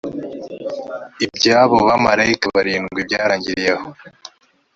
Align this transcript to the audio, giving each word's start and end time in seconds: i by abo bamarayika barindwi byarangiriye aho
i 1.25 1.25
by 1.33 1.45
abo 1.59 1.77
bamarayika 1.87 2.45
barindwi 2.55 2.99
byarangiriye 3.07 3.69
aho 3.75 3.89